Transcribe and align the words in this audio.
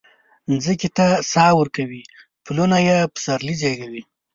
مځکې 0.51 0.89
ته 0.97 1.07
ساه 1.31 1.51
ورکوي 1.59 2.03
پلونه 2.45 2.77
یي 2.87 2.97
سپرلي 3.23 3.55
زیږوي 3.61 4.03